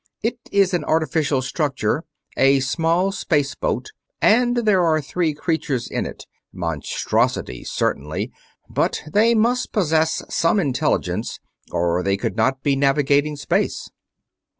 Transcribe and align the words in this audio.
It 0.23 0.39
is 0.51 0.73
an 0.73 0.83
artificial 0.83 1.43
structure, 1.43 2.05
a 2.35 2.59
small 2.61 3.11
space 3.11 3.53
boat, 3.53 3.91
and 4.19 4.57
there 4.65 4.83
are 4.83 4.99
three 4.99 5.31
creatures 5.35 5.87
in 5.87 6.07
it 6.07 6.25
monstrosities 6.51 7.69
certainly, 7.69 8.31
but 8.67 9.03
they 9.13 9.35
must 9.35 9.71
possess 9.71 10.23
some 10.27 10.59
intelligence 10.59 11.39
or 11.71 12.01
they 12.01 12.17
could 12.17 12.35
not 12.35 12.63
be 12.63 12.75
navigating 12.75 13.35
space." 13.35 13.91